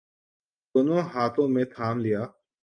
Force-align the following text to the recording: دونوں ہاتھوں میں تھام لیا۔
دونوں 0.75 1.01
ہاتھوں 1.13 1.47
میں 1.47 1.65
تھام 1.65 1.95
لیا۔ 1.99 2.21